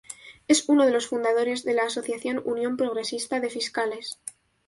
[0.47, 4.17] Es uno de los fundadores de la asociación Unión Progresista de Fiscales.